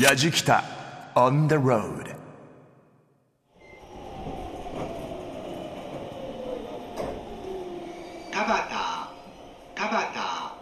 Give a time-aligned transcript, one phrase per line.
[0.00, 0.64] やじきた
[1.14, 2.16] on the road.
[8.30, 8.62] 田端
[9.74, 10.54] 田端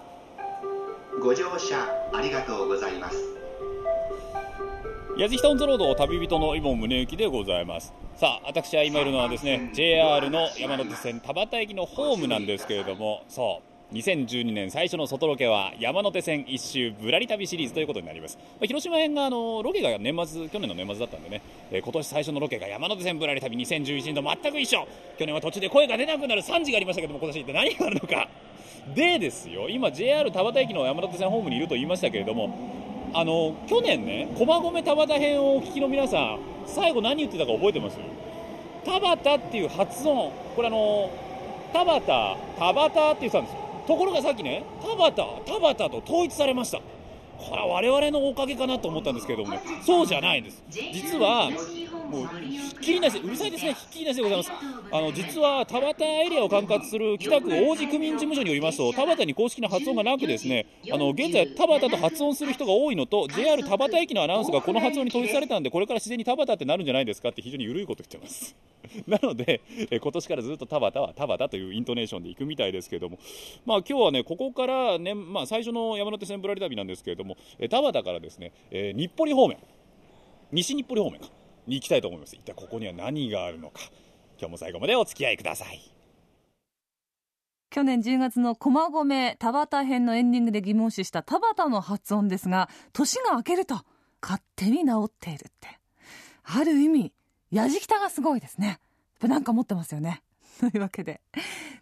[1.23, 3.17] ご乗車ありがとうございます。
[5.17, 7.95] やじきたオンザロード旅人のイボン宗行でございます。
[8.17, 21.41] さあ私は今いるのはですね JR の山手線田端駅のホームなんですけれどもそう2012年最初の外ロケは山手線一周ぶらり旅シリーズということになります、まあ、広島編があのロケが年末去年の年末だったんでね、
[21.71, 24.87] えー、今年最初のロケが山手線ぶらり旅2011年と全く一緒。
[25.19, 28.29] 去年は途中で声が出なくなる3時がありましたけども今年って何があるのか。
[28.95, 37.97] でですよ今 JR 田端駅の山手線ホームにいると言いましたけれどもあの去年ね駒込田端編をお聞きの皆さん最後何言ってたか覚えてます？
[38.85, 40.31] 田端っていう発音。
[40.55, 41.11] これあの
[41.73, 43.68] 田端田端って言ってたんですよ。
[43.89, 45.25] ところがさっきね田端田
[45.59, 46.79] 端と統一されました。
[47.39, 50.63] これは我々のおかげかなと思ったんですけれどもねそうじゃないんです。
[50.69, 51.51] 実は
[52.11, 53.73] もうひっきりなしうるさいですね。
[53.73, 54.53] ひっきりなしでございます。
[54.91, 68.55] あの実は田端エリアを管轄する北区王子区民事務所によりますと田端に公式な発音がなくですねあの現在田端と発音する人が多いのと JR 田端駅のアナウンスがこの発音に統一されたんでこれから自然に田端ってなるんじゃないですかって非常に緩いこと言ってます。
[69.07, 73.19] なので、え今年からずっと田端は田端というイントネーションで行くみたいですけれども、
[73.67, 79.59] まあ今日はね、ここからね、まあ最初の山手線ぶらり旅なんですけれども、え田端からですね、え、日暮里方面、
[80.53, 81.31] 西日暮里方面か、
[81.67, 82.35] に行きたいと思います。
[82.35, 83.81] 一体ここには何があるのか、
[84.39, 85.81] 今日も最後までお付き合いください。
[87.71, 93.83] 去年10月の駒込田端編のエンディングで疑問視した田端の発音ですが、年が明けると
[94.23, 95.79] 勝手に治っているって。
[96.45, 97.13] ある意味、
[97.51, 98.79] やじきたがすごいですね。
[99.23, 100.23] なんか持ってますよね。
[100.61, 101.21] というわけで、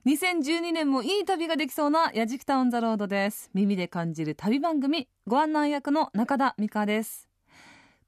[0.06, 3.50] 2012年もいい旅ができそうなやじきたオンザロードです。
[3.54, 7.28] 耳で感じる旅番組、ご案内役の中田美香です。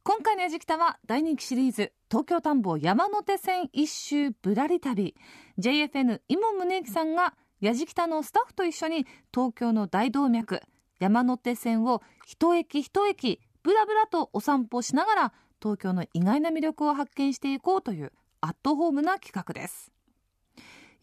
[0.05, 5.15] 今回のやじきたは大人気シリーズ、東京田んぼ山手線一周ぶらり旅。
[5.59, 10.63] JFN 今宗行さんがやじきたのスタッフと一緒に東京の大動脈、
[11.01, 15.33] 山手線を一駅一駅ぶらぶらとお散歩しながら
[15.63, 19.93] 東京の意外な魅力を発見していこうというアットホームな企画です。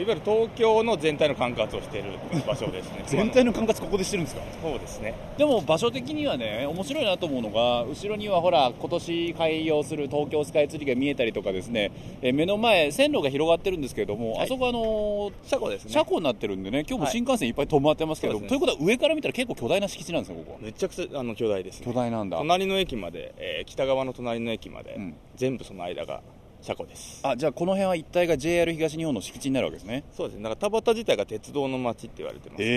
[0.00, 2.12] いわゆる東京の全体の管轄をしている
[2.46, 3.02] 場所ですね。
[3.08, 4.42] 全体の管轄、ここでしてるんですか？
[4.62, 5.12] そうですね。
[5.36, 11.90] でも場所的にはね、面白いなと思うのが、後ろにはほら、今年開業する東京スカイツリーが見えたりとか、ですね。
[12.22, 15.90] え目の前、線路が広がってるんですけれども、はい、あそこあの車庫ですね。
[15.92, 20.58] 車庫になってるんでね、今日も新幹線いっぱい止まってますけど、はい、ということは上から見たら結構巨大な敷地なんですよ、ここ。
[20.60, 22.38] めちゃくちゃあの巨大です、ね、巨大なんだ。
[22.38, 26.20] 隣の駅まで、えー、北側の隣の駅まで、うん、全部その間が
[26.62, 27.20] 車庫です。
[27.22, 30.04] あじゃあこの辺は一帯が JR 東日本の敷地になるわけですね。
[30.12, 30.42] そうですね。
[30.42, 32.72] だから田端自体が鉄道の街って言われてますから、え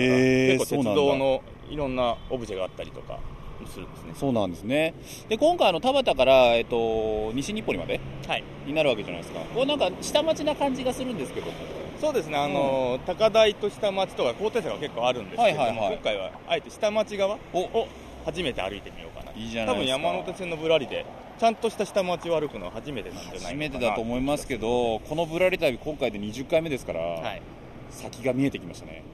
[0.54, 3.18] ー、結構鉄道のいろんなオブジェがあったりとか
[3.66, 4.12] するんですね。
[4.14, 4.94] そうなんですね。
[5.28, 8.44] で今回あの田端から、えっと、西日暮里まではい。
[8.66, 9.40] になるわけじゃないですか。
[9.54, 11.52] こうなんか下町な感じがするんですけども。
[12.00, 12.36] そうですね。
[12.36, 15.94] あの、高台と下町とか高低差が結構あるんですけれども、はいはいはい。
[15.94, 17.60] 今回はあえて下町側お。
[17.60, 17.88] を
[18.24, 19.32] 初めて歩いてみようかな。
[19.32, 20.06] いいじゃな多分いですか。
[20.08, 21.04] 山手線のぶらりで
[21.38, 27.42] ちゃんとした下町を歩くのは初めてなんじゃないかな初めてだと思いますけどこのぶらり旅今回で20回目ですから、はい。
[27.90, 29.04] 先が見えてきましたね。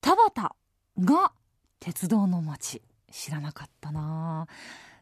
[0.00, 0.52] 田端
[0.98, 1.32] が
[1.78, 4.46] 鉄道の街知らなかったな。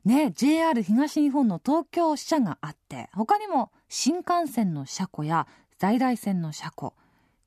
[0.05, 5.47] ね JR 東日本の東京支社があって他にも新幹線の車庫や
[5.79, 6.95] 在来線の車庫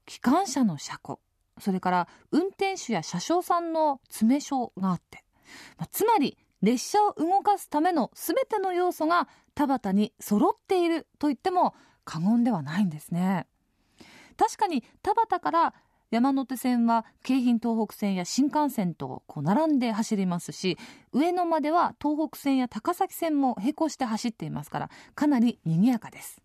[0.05, 1.19] 機関車の車庫
[1.59, 5.23] それから運転手や車掌さんの詰め所があって、
[5.77, 11.73] まあつまり列車を動かすための全ての要素が田端に揃っていると言っても
[12.05, 13.47] 過言ではないんですね
[14.37, 15.73] 確かに田端から
[16.11, 20.77] 山手線は京浜東北線や新幹線とこう並んで走りますし
[21.13, 26.41] 上野までは東北線や高崎線も並行して走っていますからかなり賑やかです。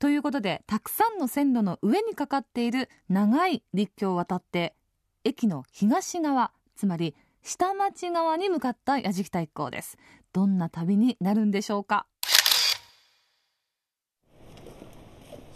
[0.00, 4.74] ということでたくさんの線路の上にかかっている長い陸橋を渡って
[5.22, 9.98] 駅の東側つまり下町側に向かった矢敷太一行です。
[10.32, 12.06] どんな旅になるんでしょうか？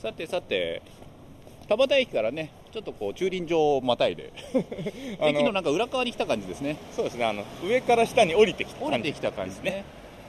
[0.02, 0.82] さてさて
[1.68, 4.32] 田端駅からねちょっとこう駐輪場をまたいで
[5.20, 6.76] 駅のなんか裏側に来た感じですね。
[6.94, 9.84] そうですねあの上から下に降りてきた降りてきた感じですね。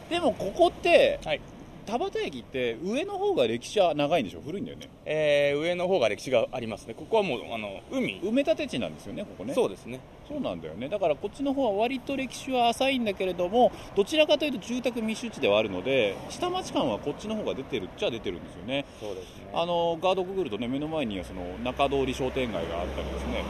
[0.09, 1.41] でもここって、はい
[1.87, 4.41] 田端駅って上の方が歴史は長いんでしょ？
[4.45, 4.89] 古いんだよね。
[5.05, 6.93] えー上の方が歴史がありますね。
[6.93, 8.19] ここはもうあの海。
[8.21, 9.53] 埋め立て地なんですよねここね。
[9.53, 9.99] そうですね。
[10.27, 10.89] そうなんだよね。
[10.89, 18.85] だからこっちの方は割と歴史は浅いんだけれどもどちらかというと住宅密集地ではあるので下町感はこっちの方が出てるっちゃ出てるんですよね。
[18.99, 19.47] そうですね。
[19.53, 23.43] あのガードくぐるとね目の前にはその中通り商店街があったりですね。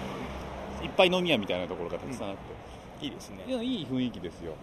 [0.84, 2.36] いっぱい飲み屋みたいなところがたくさんあっ
[3.00, 3.44] て、いいですね。
[3.64, 4.54] いい雰囲気ですよ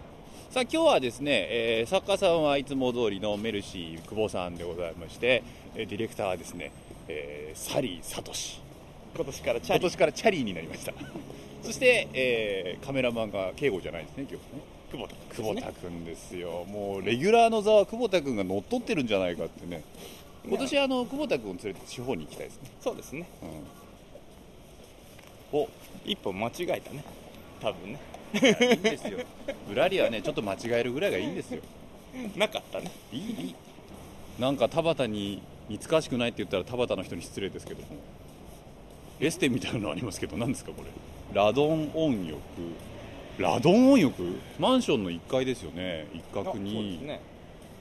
[0.55, 5.43] さあ今日はですね、えー作家さんはいつも通りのメルシー久保さんでございまして、
[5.75, 6.71] えーディレクターはですね、
[7.09, 8.31] えーサリー聡
[9.17, 10.93] 今年からチャ今リ年からチャリーになりました。
[11.61, 14.61] そして、えーカメラマンが敬吾じゃないですね今日ね。
[14.93, 16.63] 久保田久保田君ですよ。
[16.69, 19.83] もうレギュラーの座は久保田君が乗っ取ってるんじゃないかってね。
[20.47, 23.27] 今年あの久保田君を連れて地方に行きたいですね、そうですね。
[25.51, 25.69] うん、お
[26.05, 27.03] 一歩間違えたね。
[27.59, 29.19] 多分ねいやいですよ。
[29.67, 31.61] ぶらりはねちょっと間違えるぐらいがいいんですよ。
[32.35, 32.91] なかったね。
[33.11, 33.55] いいいい。
[34.39, 37.87] なんか田端に似つかわしくないって言ったら田端の人に失礼ですけども。
[39.19, 40.89] エステみたいなのありますけど何ですかこれ。
[41.33, 42.39] ラドン温浴。
[43.37, 44.35] ラドン温浴？
[44.59, 47.21] マンションの1階ですよね一あそう角にですね。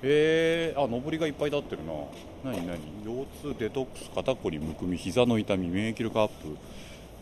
[0.02, 1.92] へえあ上りがいっぱい立ってるな。
[2.44, 2.78] 何何？
[3.04, 6.56] 腰痛デトックス肩こりむくみ膝の痛み免疫力アップ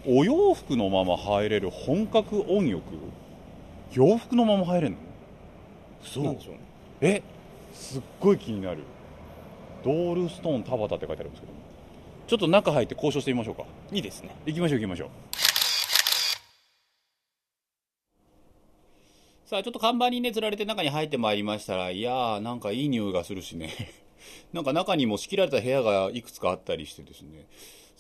[0.07, 2.83] お洋服のまま入れる本格温浴？
[3.93, 4.97] 洋服のまま入れるの？
[6.03, 6.25] そう。
[6.25, 6.61] なんでしょうね。
[7.01, 7.23] え？
[7.73, 8.83] すっごい気になる。
[9.85, 11.59] ドールストーン田端って書いてあるんですけども。
[12.27, 13.65] ちょっと中入って交渉してみましょうか。
[13.93, 14.31] いいですね。
[14.47, 15.09] 行きましょう行きましょう。
[19.47, 23.71] さあちょっと看板にね釣られて中に入ってまいりましたらいやーなんかいい匂いがするしね。
[24.53, 27.47] なんか中にも仕切られた部屋がいくつかあったりしてですね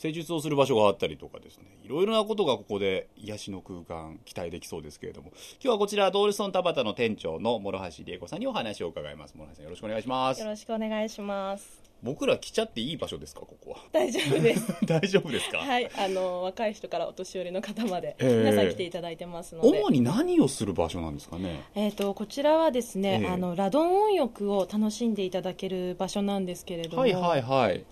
[0.02, 1.64] 施術をする場所があったりとかですね。
[1.84, 5.28] いろいろなことがここで癒しの空間期待できそうですけれども。
[5.28, 9.34] 今日はこちらドールストン田端の店長の諸橋理恵子さんにお話を伺います。
[9.38, 10.40] 諸橋さんよろしくお願いします。
[10.40, 11.80] よろしくお願いします。
[12.02, 13.42] 僕ら来ちゃっていい場所ですか？
[13.42, 13.76] ここは。
[13.92, 14.74] 大丈夫です。
[14.84, 18.36] 大丈夫ですか、はい、あの若い人からお年寄りの方まで、ええ。
[18.38, 19.68] 皆さん来ていただいてますので。
[19.68, 21.62] 主に何をする場所なんですかね？
[21.76, 23.28] えっ、とこちらはですね、ええ。
[23.28, 27.84] あのラドン温浴を楽しんでいただける場所なんですけれども、はいはいはい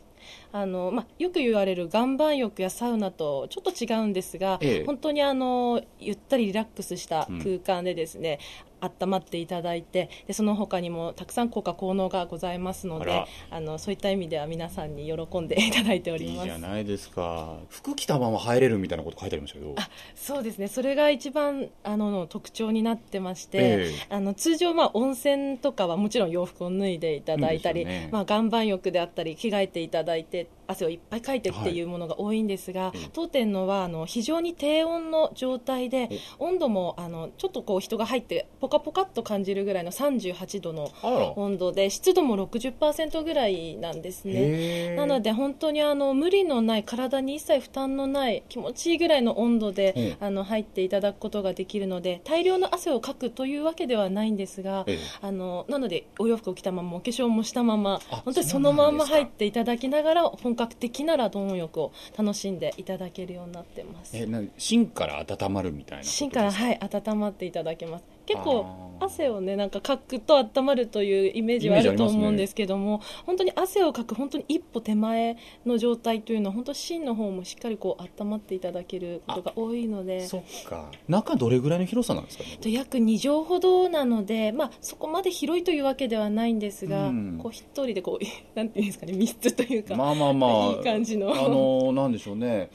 [0.52, 4.84] あのまあよく言われる岩盤浴やサウナとちょっと違うんですが、ええ。
[4.84, 8.38] 本当にあのゆったりリラックスした空間でですね、
[8.80, 17.58] 温まっていただいてでその他にもたくさん効果効能がございますのであのそういった意味では皆さんに喜んでいただいておりいいますじゃないですか。
[17.68, 19.74] 服着たまま入れるみたいなこと書いてありましたけど。
[20.14, 20.68] そうですね。
[20.68, 24.14] それが一番あの特徴になってまして、ええ。
[24.14, 28.08] あの通常、まあ、温泉とかはもちろん洋服を脱いでいただいたり、ね。
[28.12, 40.90] まあ、岩盤浴であったり着替えていただいて汗をいっぱいかいてっていうものが多いんですが、ええ当店のはあの非常に低温の状態で温度もあのちょっとこう人が入ってポカポカっと感じるぐらいの38度の
[41.36, 44.94] 温度で湿度も60%ぐらいなんですね。
[44.96, 54.98] なので本当にあの無理のない体に一切負担のない気持ちいいぐらいの温度で、ええあの入っていただくことができるので大量の汗をかくというわけではないんですが、ええ。
[55.22, 64.16] あのなのでお洋服を着たままお化粧もしたままあ本当にそのまま入っていただきながら本格的なラドン浴を楽しんでいただけるようになってます。
[64.16, 80.90] えな芯から温まるみたいな芯からはい温まっていただけます結構汗をねなんかかくと温まるというイメージはあると思うんですけども、ね、本当に汗をかく本当に一歩手前の状態というのは本当芯の方もしっかりこう温まっていただけることが多いのでそっか。
[81.08, 90.50] 中どれぐらいの広さなんですか、ね、約2畳ほどなので、まあ、そこまで広いというわけではないんですが、うん、こう一人でこう なんていうんですかね密室というかまあまあまあ。
[90.70, 91.32] いい感じの。
[91.32, 92.70] あのなんでしょうね。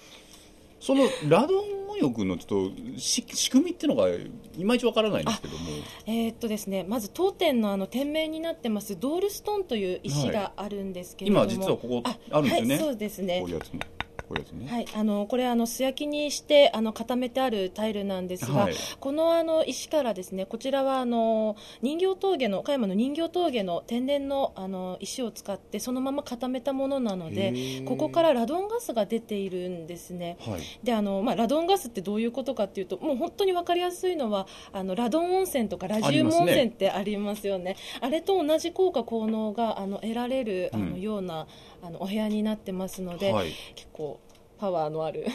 [0.80, 5.66] そのラドン浴のちょっとし仕組みっていうのがいまいちわからないんですけども。
[6.06, 13.40] えー、っとですねまず当店のあの店名になってますドールストーンという石があるんですけれども、はい、今実はここあるんですよね、はい、そうですね。
[13.40, 13.80] こういうやつも
[14.28, 14.68] こういうやつね。
[14.70, 30.38] はい、あのこれあの素焼きにしてあの固めてあるタイルなんですが、はい、このあの石からですねこちらはあの人形峠の岡山の人形峠の天然のあの石を使ってそのまま固めたものなので、ここからラドンガスが出ているんですね。
[30.42, 37.76] はい、であのまあラドンガスってどういうことかっていうともう本当にわかりやすいのはあのラドン温泉とかラジウム温泉ってありますよね。
[38.02, 41.48] あ、ね、れと同じ効果効能があの得られるあの、ような
[41.86, 44.20] あのお部屋になってますので、はい、結構
[44.58, 45.28] パワーのある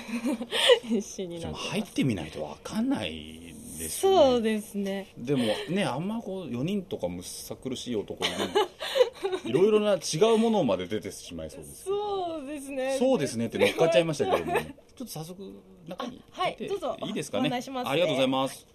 [0.90, 5.12] 石になって入ってみないと分かんないです、ね、そうですね。
[5.16, 8.30] でもねあんまこう4人とかむさ苦しい男に
[9.49, 12.97] いろいろな違うものまで出てしまいそうです、そうですね。
[12.99, 14.52] そうですねって乗っかっちゃいましたけども。
[14.61, 16.97] ちょっと早速中にはいどうぞ。
[17.04, 18.66] いいですかね、ね、ありがとうございます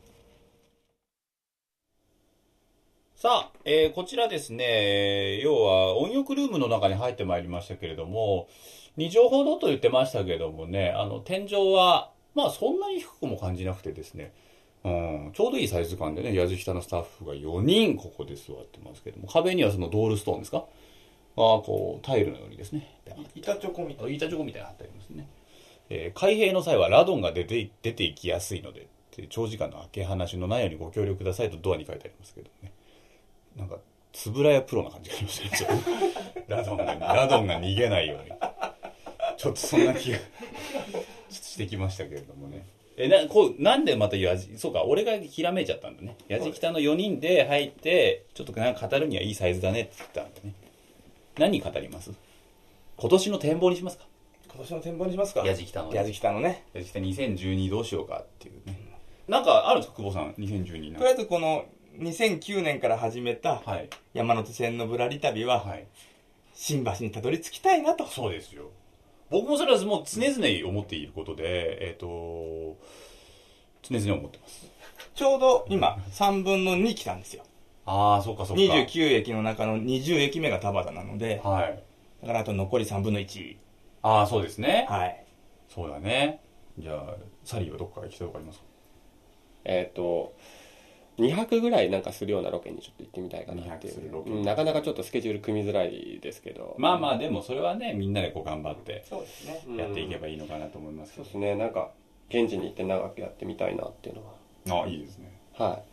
[3.25, 8.47] さあ、えー、こちらですね、要は温浴ルームの中に入ってまいりましたけれども、
[8.99, 14.31] 2畳ほどと言ってましたけどもね、あの、天井は、まあそんなに低くも感じなくてですね、
[14.83, 20.57] うん、ちょうどいいサイズ感でね、矢敷下のスタッフが4人ここで座ってますけども、壁にはそのドールストーンですか？
[20.59, 20.63] が、
[21.35, 22.95] こう、タイルのようにですね、
[23.33, 24.11] 板チョコみたいな。
[24.11, 25.27] 板チョコみたいな貼ってありますね。
[25.89, 28.85] えー、開閉の際はラドンが出て、出ていきやすいので、
[29.29, 32.71] 長時間の開け放しのないようにご協力くださいとドアに書いてありますけどね。
[33.55, 33.77] なんか、
[34.13, 35.81] つぶらやプロな感じがありましたね。
[36.47, 38.31] ラドンが、ラドンが逃げないように。
[39.37, 42.65] ちょっとそんな気がちょっとしてきましたけれどもね。
[42.97, 46.15] え、な、こう、なんでまたやじ、そうか、俺がひらめいちゃったんだね。
[46.27, 50.53] やじきたの4人で入って、ちょっとなんか語るにはいいサイズだねって言ったんだね。
[51.37, 52.11] 何語ります？
[52.95, 54.05] 今年の展望にしますか？
[54.47, 55.45] 今年の展望にしますか？
[55.45, 55.97] やじきたの、ね。
[55.97, 56.63] やじきたのね。
[56.73, 58.79] やじきた2012どうしようかっていうね。
[59.27, 61.65] なんかあるんですか久保さん、2012とりあえずこの
[61.99, 63.61] 2009年から始めた
[64.13, 65.87] 山手線のぶらり旅は、はい、
[66.53, 68.05] 新橋にたどり着きたいなと。
[68.07, 68.69] そうですよ。
[69.29, 72.77] 僕もそれはもう常々思っていることで、えっ、ー、と、
[73.81, 74.67] 常々思ってます。
[75.15, 77.43] ちょうど今、3分の2来たんですよ。
[77.85, 78.63] ああ、そうかそうか。
[78.63, 81.83] 29駅の中の20駅目が田端なので、はい。
[82.21, 83.57] だからあと残り3分の1。
[84.01, 84.85] ああ、そうですね。
[84.89, 85.25] はい。
[85.69, 86.41] そうだね。
[86.77, 88.65] じゃあ、サリーはどこから行きたいとかありますか？
[89.65, 90.35] えっ、ー、と、
[91.17, 96.75] 2泊ぐらいなんかするようなロケにちょっと行ってみたいかなっていう、うん、なかなかちょっとスケジュール組みづらいですけど。
[96.77, 99.05] まあまあでもそれはねみんなでこう頑張って
[99.77, 101.55] やっていけばいいのかなと思いますけど、そうですね。
[101.55, 101.91] なんか
[102.29, 104.83] 現地に行って長くやってみたいなっていうのは。
[104.83, 105.31] あいいですね。
[105.53, 105.83] はい。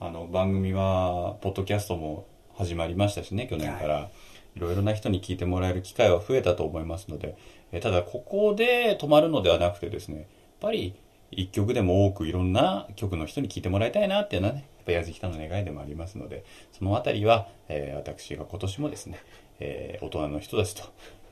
[0.00, 7.36] あの番組はポッドキャストも始まりましたしね去年から、はい、いろいろな人に聞いてもらえる機会は増えたと思いますので。
[7.72, 10.26] えただここで止まるのではなくてですねやっ
[10.60, 10.94] ぱり
[11.30, 19.18] 一曲でも多くいろんな曲の人に聴いてもらいたいなっていうのはね、やっぱ矢敷たの願いでもありますので、そのあたりは、えー、私が今年もですね、
[19.60, 20.82] えー、大人の人たちと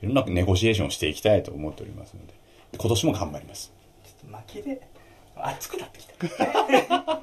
[0.03, 2.35] いろんなネゴシエーションをしていきたいと思っておりますので、
[2.77, 3.73] 今年も頑張ります。
[4.05, 4.81] ちょっと負けで、
[5.37, 7.21] 熱くなってきた。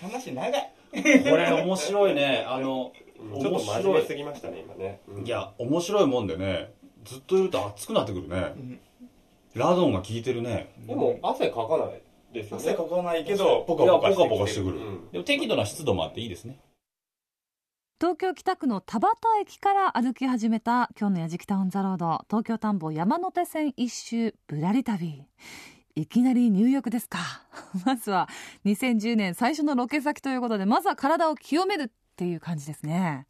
[0.00, 0.72] 話長い。
[0.92, 1.00] こ
[1.36, 2.44] れ面白いね。
[2.46, 2.92] あの、
[3.40, 5.00] ちょっと真面目すぎましたね、今ね。
[5.08, 6.72] うん、いや、面白いもんでね、
[7.04, 8.36] ずっといると熱くなってくるね。
[8.56, 8.80] うん、
[9.54, 10.72] ラドンが効いてるね。
[10.86, 12.02] でも汗かかない。
[12.36, 12.62] ですよね。
[12.62, 14.12] 汗かかないけど、ポカポカ
[14.46, 14.78] してくる。
[15.12, 16.60] でも適度な湿度もあっていいですね。
[17.98, 22.20] 東京北区の田端駅から歩き始めた今日のやじきたオンザロード。
[22.28, 25.24] 東京田んぼ山手線一周ぶらり旅。
[25.94, 27.18] いきなり入浴ですか。
[27.86, 28.28] まずは
[28.66, 33.26] 2010年最初のロケ先ということでまずは体を清めるっていう感じですね。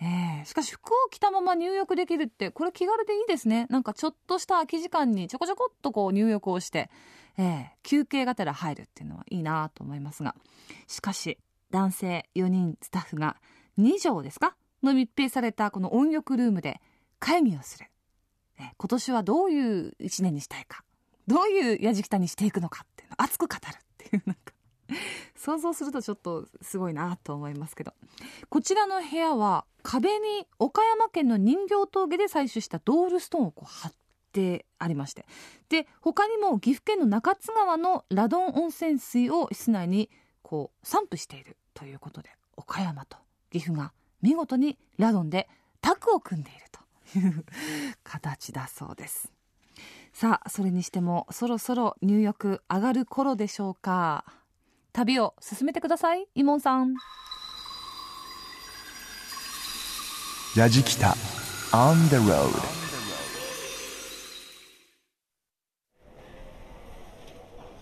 [0.00, 3.68] えー、しかし服を着たまま入浴できるってこれ気軽でいいですね。
[3.70, 6.90] なんかちょっとした空き時間にちょこちょこっとこう入浴をして
[7.38, 10.34] えー、休憩がてら入るっていうのはいいなと思いますが。
[10.86, 11.38] しかし
[11.70, 13.36] 男性4人スタッフが
[13.78, 14.56] 2畳ですか？
[14.82, 16.80] の密閉されたこの温浴ルームで
[17.20, 17.86] 会議をする、
[18.58, 20.84] えー、今年はどういう1年にしたいか。
[21.28, 24.52] どういうやじきたにしていくのかっていうのを熱く語るっていうなんか。
[25.36, 27.94] 想像するとちょっとすごいなと思いますけど。
[28.48, 33.92] こちらの部屋は壁に岡山県の人形峠で採取したドールストーンをこう貼っ
[34.32, 35.26] てありまして。
[35.68, 40.10] で他にも岐阜県の中津川のラドン温泉水を室内に
[40.42, 43.16] こう散布しているということで岡山と
[43.50, 45.48] 岐阜が見事にラドンで
[45.80, 47.44] タッグを組んでいるという
[48.02, 49.32] 形だそうです。
[50.12, 54.24] さあそれにしてもそろそろ入浴上がる頃でしょうか。
[54.92, 56.94] 旅を進めてくださいイモンさん。
[60.54, 61.14] ラジキタ
[61.72, 62.91] On the road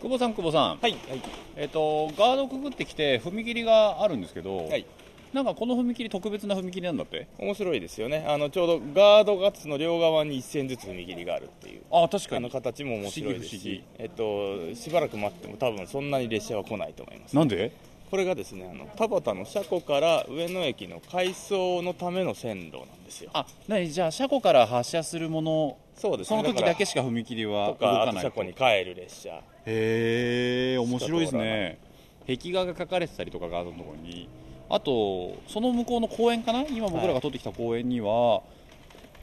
[0.01, 0.79] 久保さん久保さん。
[0.79, 1.23] はいはい。
[1.57, 4.87] えっ、とガードくぐってきて踏切があるんですけど、はい。
[5.35, 7.29] なんかこの踏切特別な踏切なんだって？
[7.39, 8.25] 面白いですよね。
[8.27, 11.83] あのちょうどガードガッツの両側に1線ずつ踏切があるっていう。
[11.93, 12.37] あ確かに。
[12.39, 17.37] あの形も面白いですし、えっと、しばらく待っても多分そんなに列車は来ないと思います。
[17.37, 17.71] なんで？
[18.11, 23.31] これがですねあの田端の車庫から上野駅の改装のための線路なんですよ。
[23.35, 29.43] あ何じゃあ車庫から発車するものそうですその時だけしかか踏切は動とかない車庫に帰る列車。
[29.67, 31.79] へえ面白いですね。
[32.27, 34.29] 壁画が描かれてたりとかガードのところに
[34.71, 36.63] あとその向こうの公園かな？
[36.63, 38.41] 今僕らが撮ってきた公園には、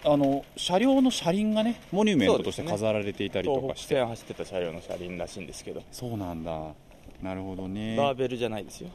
[0.06, 3.96] あの車両の車輪がねモニュメントとして飾られていたりとかして。
[3.96, 5.82] 線走ってた車両の車輪らしいんですけど。
[5.92, 6.76] そうなんだ。
[7.24, 7.96] なるほどね。
[7.98, 8.90] バーベルじゃないですよ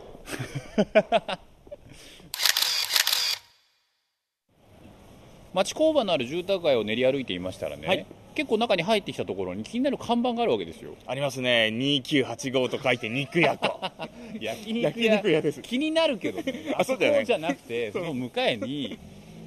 [5.55, 8.07] 町工場のある住宅街を練り歩いていましたらね、はい。
[8.35, 10.95] 結構中に入ってきたところに気になる看板があるわけですよ。
[11.07, 11.71] ありますね。
[11.73, 13.79] 2985と書いて肉屋と。
[14.41, 15.61] 焼焼肉屋です。
[15.61, 16.75] 気になるけどね。
[16.77, 18.99] あそこじゃなくてその向かいに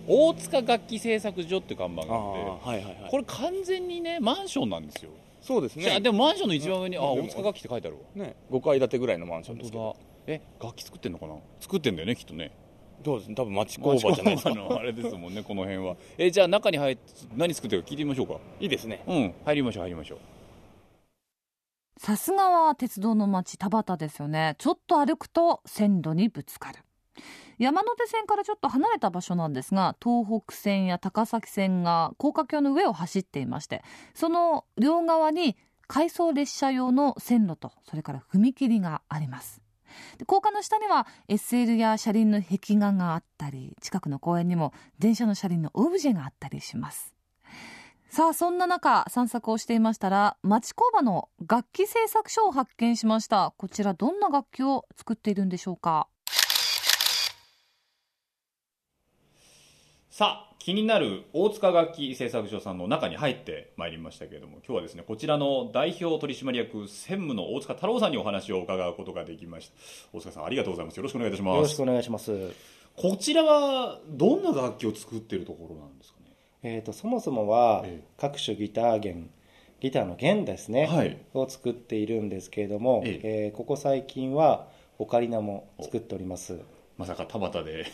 [0.07, 3.09] 大塚楽器製作所っていう看板があってはいはいはい。
[3.09, 5.09] これ完全にねマンションなんですよ、
[5.41, 5.99] そうですね。
[5.99, 7.25] でもマンションの一番上に、あうん。
[7.25, 8.25] 大塚楽器って書いてあるわ。
[8.27, 8.35] ね。
[8.51, 9.95] 5階建てぐらいのマンションですけど。
[10.27, 11.35] え楽器作ってんのかな？
[11.59, 12.51] 作ってんだよねきっとね
[13.05, 13.29] そうです？
[13.29, 14.49] ね多分町工場じゃないですか。
[14.49, 15.95] 町工場のあれですもんねこの辺は。
[16.17, 17.03] えじゃあ中に入って
[17.35, 18.33] 何作ってるか聞いてみましょうか。
[18.59, 19.03] いいですね。
[19.07, 19.33] うん。
[19.45, 20.19] 入りましょう入りましょう。
[21.97, 24.55] さすがは鉄道の町田端ですよね。
[24.57, 26.79] ちょっと歩くと線路にぶつかる。
[27.57, 33.81] 山手線からちょっと離れた場所なんですが東北線や高崎線が高架橋の上を走っていまして
[34.13, 35.55] その両側に
[35.87, 39.61] 回送列車用の線路とそれから踏切があります
[40.17, 47.13] で高架の下には SL や車輪の壁画があったり近くの公園にも電車の車輪のオブジェがあったりします。
[48.09, 53.53] さあそんな中散策をしていましたら町工場の楽器製作所を発見しました。
[53.57, 56.07] こちらどんな楽器を作っているんでしょうか？
[60.17, 70.17] さあ気になる大塚楽器製作所さんの中に入ってまいりましたけれども今日はですねこちらの代表取締役専務の大塚太郎さんにお話を伺うことができました。
[70.17, 70.95] 大塚さんありがとうございます。
[70.95, 71.55] よろしくお願いいたします。
[71.55, 72.31] よろしくお願いします。
[72.95, 76.31] こちらはどんな楽器を作っているところなんですかね？
[76.63, 78.07] えー、とそもそもはええ。
[78.17, 79.29] 各種ギター弦
[79.81, 81.17] ギターの弦ですね、はい。
[81.33, 83.51] を作っているんですけれども、ええ。
[83.53, 86.57] ーここ最近はオカリナも作っております。
[86.97, 87.85] まさか田端で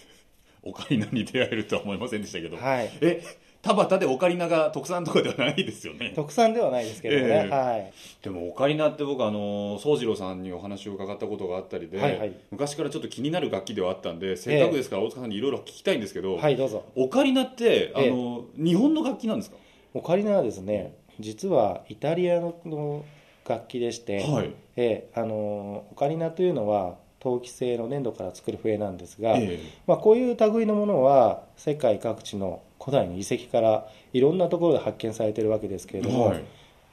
[0.63, 2.91] オカリナに出会えるとは思いませんでしたけど、はい。
[3.01, 3.23] え
[3.61, 6.13] 田端でオカリナが特産とかではないですよね。
[6.15, 7.49] 特産ではないですけれどもね、ええ。
[7.49, 7.93] はい。
[8.23, 12.33] でもオカリナって僕あの宗次郎さんにお話を伺ったことがあったりで、はいはい。
[12.49, 16.85] 昔からちょっと気になる楽器ではあったんでせっかくですから大塚さんにいろいろ聞きたいんですけど、はいどうぞ。
[16.95, 18.09] オカリナってあええ。
[18.09, 19.57] の、日本の楽器なんですか？
[19.93, 23.05] オカリナはですね実はイタリアの
[23.47, 24.53] 楽器でして、はい。
[24.75, 36.43] ええあのオカリナというのは陶器製の粘土から作る笛なんですが、えまあ、こういう類のものは世界各地の古代の遺跡からいろんなところで発見されているわけですけれども、はい。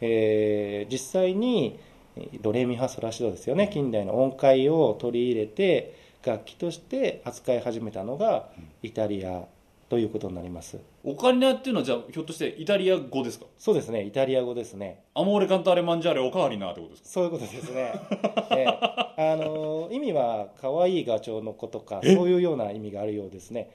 [0.00, 1.78] えー実際に
[2.40, 8.48] ドレミファソラシドですよね近代の音階を取り入れて楽器として扱い始めたのが
[8.82, 9.44] イタリア
[9.88, 10.78] ということになります。
[11.02, 13.46] オカリナっていうのはじゃあひょっとしてイタリア語ですか？
[13.56, 14.04] そうですね。
[14.04, 15.02] イタリア語ですね。
[15.14, 17.08] アモーレカンターレマンジャーレオカワリナってことですか？
[17.08, 17.92] そういうことですね、
[18.50, 22.14] えー あの意味は可愛いガチョウの子とかえ？
[22.14, 23.70] そういうような意味があるようですね。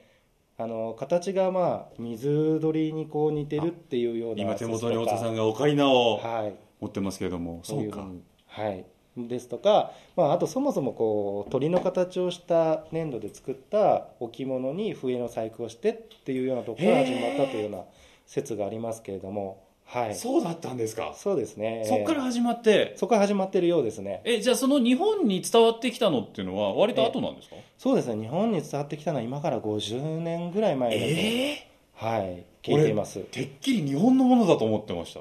[0.56, 6.54] あの形がまあ水鳥にこう似てるっていうような今手元に太田さんががオカリナをはい。
[6.80, 8.22] 持ってますけれども、そういうふうかに。
[8.46, 8.84] はい
[9.16, 17.84] ですとか、まあ、あとそもそもこう鳥の形をした粘土で作った置物に笛の細工をしてっていうようなところから始まったというような
[18.26, 20.14] 説がありますけれどもはい。
[20.14, 21.84] そうだったんですか、そうですね。
[21.86, 22.94] そっから始まって。
[22.96, 24.22] そこから始まってるようですね。
[24.24, 28.22] えじゃあその日本に伝わってきたのっていうのは割と後なんですか、そうですね。
[28.22, 32.44] 日本に伝わってきたのは今から50年ぐらい前だと、えはい。
[32.62, 33.20] 聞いています。
[33.20, 35.20] てっきり日本のものだと思ってました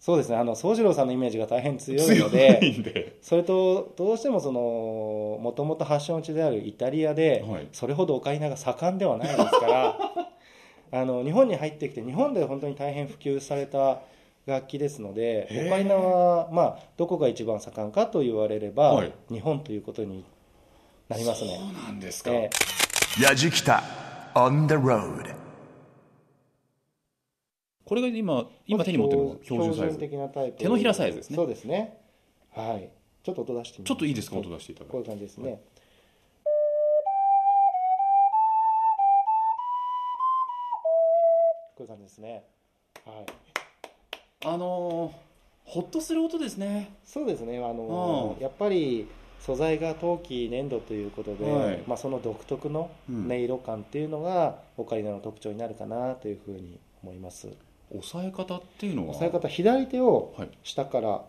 [0.00, 0.36] そうですね。
[0.36, 3.18] あの宗次郎さんのイメージが大変強い強のでいんで。
[3.20, 7.68] それとどうしてもそのもともと発祥の地であるイタリアで、はい。
[7.70, 9.96] それほどオカリナが盛んではないですから
[11.02, 14.00] あの日本に入ってきて日本で本当に大変普及された
[14.46, 19.12] 楽器ですのでオカリナは、まあ、どこが一番盛んかと言われれば、はい。
[19.30, 20.24] 日本ということに
[21.10, 21.58] なりますね。
[21.58, 22.48] そうなんですか、え
[23.20, 23.82] やじきた
[24.34, 25.39] on the road
[27.90, 29.98] これが今今手に持ってるのが標準サイズ。
[29.98, 30.58] 的なタイプ。
[30.58, 31.34] 手のひらサイズですね。
[31.36, 31.98] そうですね。
[32.52, 32.88] はい。
[33.24, 33.88] ちょっと音出してみます。
[33.88, 34.36] ちょっといいですか？
[34.36, 34.92] 音出していただいて。
[34.92, 35.60] こういう感じですね、
[41.74, 42.44] こういう感じですね。
[43.04, 43.26] はい。
[44.46, 45.12] あのー
[45.64, 46.94] ほっとする音ですね。
[47.04, 47.58] そうですね。
[47.58, 48.42] あのうん。
[48.42, 49.08] やっぱり
[49.40, 51.82] 素材が陶器粘土ということで、はい。
[51.88, 53.26] まあ、その独特のうん。
[53.26, 57.48] 音色感っていうのがオカリナの特徴になるかなというふうに思います
[57.90, 59.10] 押さえ方っていうのは？
[59.10, 60.50] 押さえ方左手をはい。
[60.62, 61.24] 下から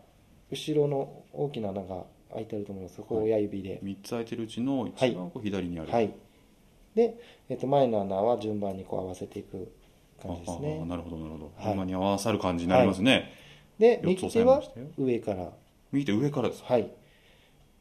[0.51, 3.79] 後ろの大きな穴が開いてると思いますそこを親指で。
[3.83, 6.11] 3つ空いてるうちの一番こう左にある、はい。
[6.95, 7.17] で、
[7.49, 9.71] えっと、前の穴は順番にこう合わせていく
[10.21, 11.63] 感じですああねなるほどなるほど、はい。
[11.65, 13.33] 順番に合わさる感じになりますね、
[13.79, 14.61] で右手は
[14.97, 15.49] 上から。
[15.91, 16.91] 右手上からですはい。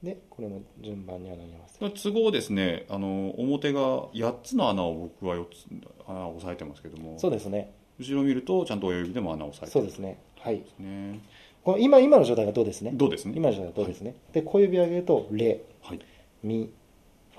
[0.02, 1.90] でこれも順番に穴に合わせて。
[1.90, 2.86] 都合ですね。
[2.88, 3.80] あの表が
[4.14, 5.66] 8つの穴を僕は4つ
[6.08, 7.18] 穴を押さえてますけども。
[7.18, 9.78] そうですね後ろ見るとちゃんと親指でも穴を押さえて。
[9.78, 10.18] るそうですね。
[10.40, 10.62] はい。
[10.78, 11.20] ね。
[11.62, 12.92] この今今の状態がどうですね？
[12.94, 13.34] どうですね？
[13.36, 16.00] 今の状態がどうですね、で小指を上げるとレ、はい。
[16.42, 16.72] ミ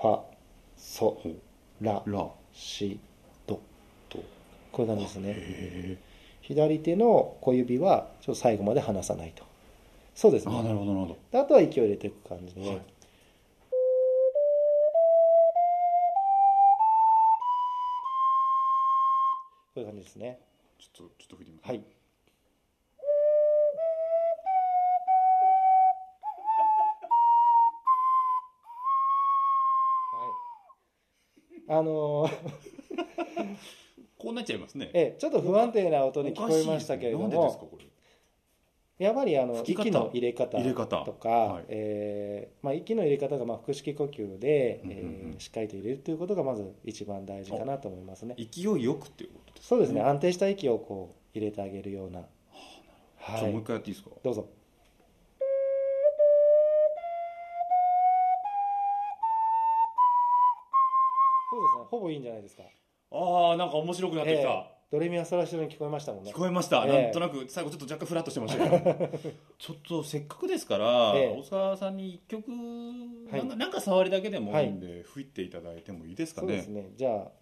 [0.00, 0.20] ァ
[0.76, 1.20] ソ
[1.80, 3.00] ララシ
[3.44, 3.60] ド
[4.08, 4.18] と
[4.70, 5.34] こういう感じですね。
[5.36, 5.98] へ
[6.42, 9.44] 左手の小指はちょっと最後まで離さないと。
[10.14, 10.54] そうですね。
[10.54, 11.18] えあなるほどなるほど。
[11.32, 12.76] であとは息を入れていく感じで、はい。
[19.74, 20.38] こういう感じですね
[20.82, 21.78] ちょっとちょっと振りますはい。
[21.78, 21.84] は
[31.56, 31.62] い。
[31.68, 32.32] あのー
[34.18, 34.90] こうなっちゃいますね。
[34.92, 37.70] ええ、ちょっと不安定な音に聞こえましたけれども。
[38.98, 40.58] やはりあの息の入れ方
[41.04, 45.32] とか、はいえーまあ、息の入れ方がまあ腹式呼吸で、うんうんうん。
[45.34, 48.36] えーしっかりと入れるということがまず一番大事かなと思いますね。
[48.36, 50.00] 勢いよくっていうこそうですね。
[50.00, 52.18] 安定した息をこう入れてあげるような。
[52.18, 54.10] はじゃあもう一い回やっていいですか？
[54.20, 54.48] どうぞ。
[61.48, 61.84] そうですね。
[61.90, 62.64] ほぼいいんじゃないですか。
[63.12, 64.64] ああなんか面白くなってきた、ええ。
[64.90, 66.32] ドレミファソラシドに聞こえましたもんね。
[66.32, 67.02] 聞こえました、ええ。
[67.04, 69.18] なんとなく最後ちょっと若干フラッとしてましたけど。
[69.58, 71.36] ちょっとせっかくですから、ええ。
[71.38, 73.44] 大沢さんに一曲、はい。
[73.56, 76.48] なんか触りだけでもいいんで、吹いていただいてもいいですかね？
[76.48, 76.90] そうですね。
[76.96, 77.41] じゃあ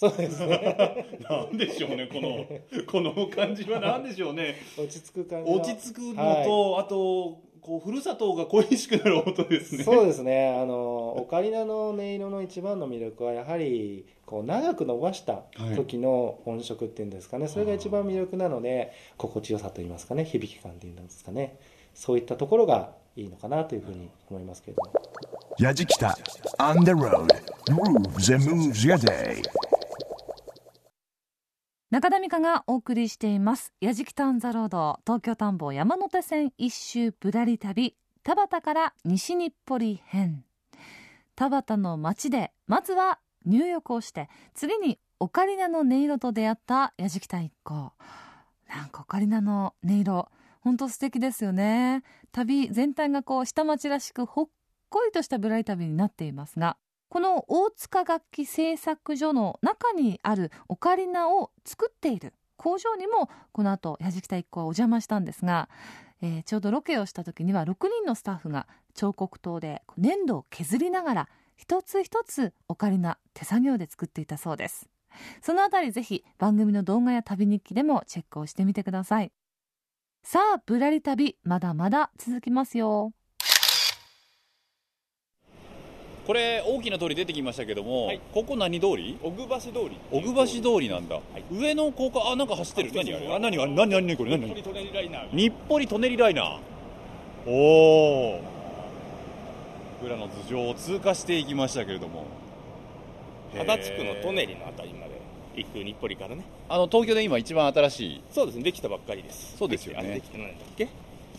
[0.00, 1.18] そうですね。
[1.28, 2.46] なんでしょうねこの
[2.86, 3.80] この感じは。
[3.80, 4.54] なんでしょうね。
[4.78, 9.84] 落ち着く感じの落ち着くのと、あとこうふるさとが恋しくなる音ですね。
[9.84, 10.56] そうですね。
[10.58, 15.42] あのオカリナの音色の一番の魅力はやはりこう長く伸ばした
[15.76, 20.24] 時の音色っていうんですかね、それが一番魅力なので心地よさといいますかね。
[20.24, 21.58] 響き感っていうんですかね。
[21.92, 24.92] そういったところがいいのかなというふうに思いますけれども。
[25.58, 26.16] やじきた
[26.58, 27.26] on the road.
[27.68, 29.42] Grooves and moves your day
[31.90, 40.44] 中田美香がお送りしています「やじきたんザロード」東京田んぼ山手線一周ぶらり旅田端から西日暮里編。
[41.34, 47.92] 田端の街でまずは入浴をして次にオカリナの音色と出会ったやじきた一行。
[48.68, 50.28] なんかオカリナの音色
[50.60, 52.04] 本当素敵ですよね。
[52.30, 54.48] 旅全体がこう下町らしくほっ
[54.90, 56.76] こりとしたぶらり旅になっていますが
[57.10, 62.34] この大塚楽器製作所の中にあるオカリナを作っている。
[62.56, 65.68] 工場にもこの後矢敷太一行はお邪魔したんですが、
[66.22, 74.88] えーちょうどロケをした時には6人のスタッフが彫刻刀で粘土を削りながら一つ一つオカリナ手作業で作っていたそうです。
[75.42, 79.32] そのあたりぜひ番組の動画や旅日記でもチェックをしてみてください。
[80.22, 83.12] さあぶらり旅まだまだ続きますよ。
[86.30, 88.20] これ大きな通り出てきましたけども、はい。
[88.32, 89.18] ここ何通り？
[89.20, 89.98] 奥橋通り。
[90.12, 91.18] 奥橋通りなんだ、
[91.50, 92.92] 上の高架あなんか走ってる。
[92.94, 93.34] 何あれ？
[93.34, 93.74] あ何あれ？
[93.74, 94.38] 何何何これ？
[94.38, 94.42] 何？
[94.42, 95.36] 何日暮里舎人ライナー。
[95.36, 97.50] 日暮里舎人ライナー。
[97.50, 98.40] おお
[100.04, 102.26] 裏の頭上を通過していきましたけれども。
[103.52, 105.20] 足立区の舎人のあたりまで。
[105.56, 106.44] 行く日暮里からね。
[106.68, 108.22] あの東京で今一番新しい。
[108.30, 108.62] そうですね。
[108.62, 109.56] できたばっかりです。
[109.58, 110.14] そうですよね。
[110.14, 110.88] できて何年だっけ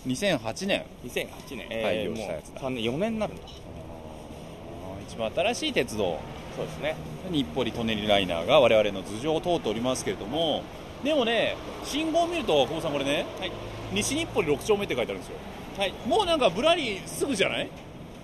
[0.06, 0.84] ？2008年。
[1.06, 1.70] 2008年。
[1.70, 2.60] 開えー、もう業したやつだ。
[2.60, 3.44] 3年4年になるんだ
[5.12, 6.20] 一番新しい鉄道。
[6.56, 6.96] そうですね。
[7.30, 10.64] 日暮里・舎人ライナーが我々の頭上を通っておりますけれども。
[11.04, 13.52] でもね信号を見ると久保さんこれね、はい、
[13.92, 15.38] 西日暮里6丁目って書いてあるんですよ。
[15.78, 15.94] はい。
[16.06, 17.70] もうなんかぶらりすぐじゃない？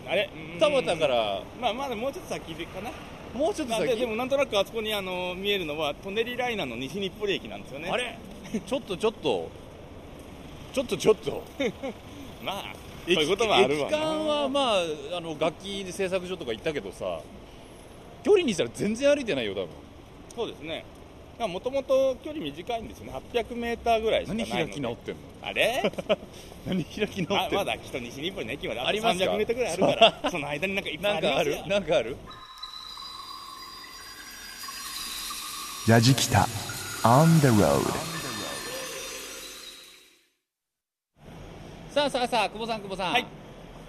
[0.08, 0.30] あれ？
[0.60, 1.42] 田端から。
[1.60, 2.92] まあまだもうちょっと先かな。
[3.38, 3.96] もうちょっと先？
[3.98, 7.90] でもなんとなくあそこにあの見えるのは舎人ライナーの西日暮里駅なんですよね。
[7.90, 8.18] あれ？
[8.66, 9.50] ちょっとちょっと。
[10.72, 11.44] ちょっとちょっと。
[12.42, 12.74] まあ
[13.16, 14.62] そういうこともあるわ駅間はま
[15.14, 17.20] ああの楽器製作所とか行ったけどさ
[18.24, 19.68] 距離にしたら全然歩いてないよ多分。
[20.36, 20.84] そうですね。
[21.40, 23.14] もともと距離短いんですよね。
[23.32, 25.22] 800メーターぐらいしかない何開き直ってんの？
[25.44, 25.92] あれ？
[26.66, 27.60] 何開き直ってんの？
[27.60, 31.68] まだ北西日暮里の駅までありますか300メーターぐらいあるからその間になんかいっぱいありますよ。
[31.68, 32.18] なんかある？
[35.88, 36.48] ラジキタ
[37.04, 38.17] On the road
[41.98, 43.26] さあさあさあ久保さん久保さん、はい、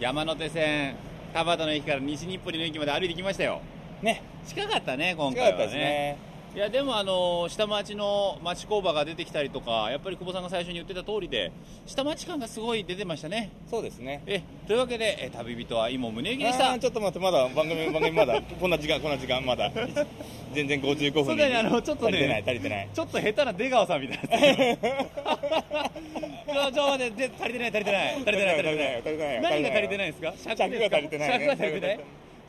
[0.01, 0.97] 山手線
[1.35, 3.61] 田端の駅から西日暮里の駅まで歩いてきましたよ。
[4.01, 4.23] ね。
[4.47, 6.17] 近かったね今回はね
[6.55, 11.53] いやでもあの下町の町工場が出てきたりとかやっぱり久保さんが最初に言ってた通りで
[11.87, 13.51] 下町感がすごい出てましたね。
[13.71, 14.23] そうですね。
[14.27, 16.77] えというわけでえ旅人は今宗行でした。
[16.79, 19.71] ちょっと待ってまだ番組番組まだこんな時間こんな時間まだ
[20.53, 22.89] 全然55分そうだねあのちょっとね足りてない足りてない。
[22.93, 24.29] ちょっと下手な出川さんみたいな。
[26.73, 28.63] ちょって足りてない足りてない足りてない足り
[29.03, 29.41] てない。
[29.43, 30.35] 何が足りてないんですか？
[30.57, 32.01] 尺が足りてない尺が足りてない？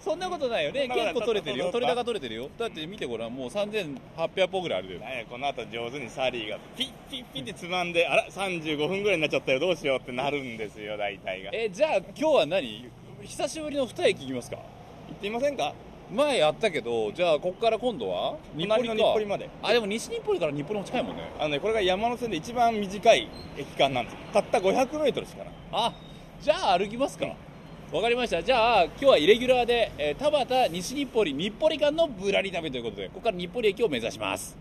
[0.03, 0.87] そんなことないよね。
[0.87, 1.71] 結構取れてるよ。
[1.71, 2.49] 取れ高取れてるよ。
[2.57, 5.01] だって見てごらんもう3800歩ぐらいあるよ。
[5.29, 9.59] この後上手にサリーがピッピッピッってつまんであら35分ぐらいになっちゃったよ。
[9.59, 11.51] どうしようってなるんですよ大体が。
[11.53, 12.89] えじゃあ今日は何？
[13.23, 14.55] 久しぶりの二駅行きますか？
[14.55, 14.63] 行
[15.13, 15.73] ってみませんか？
[16.11, 18.37] 前やったけどじゃあここから今度は？
[18.55, 19.49] 日暮里の日暮里まで。
[19.61, 21.29] あでも西日暮里から日暮里も近いもんね。
[21.37, 24.13] あのねこれが山手線で一番短い駅間なんです。
[24.13, 25.53] よたった500メートルしかない。
[25.73, 25.93] あ
[26.41, 27.35] じゃあ歩きますか、
[27.91, 28.43] わかりました。
[28.43, 34.55] じゃあ今日はイレギュラーで、えー、田端西日暮里日暮里間のぶらり旅ということでここから日暮里駅を目指します。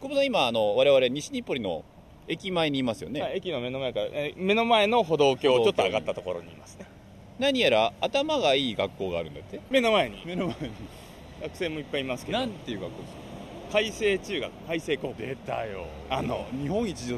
[0.00, 1.84] 久保さん今あの我々西日暮里の
[2.26, 6.86] 駅前にいますよね、はい、駅の目の前から、えー、目の前の歩道橋ちょっと上がったところにいますね。
[7.38, 9.60] 何やら頭がいい学校があるんだって？
[9.68, 10.22] 目の前に。
[10.24, 10.74] 目の前に。
[11.42, 12.38] 学生もいっぱいいますけど。
[12.38, 13.25] なんていう学校ですか？
[13.72, 15.14] 海星中学海星高校。
[15.18, 15.86] 出たよ。
[16.08, 17.14] あの日本一で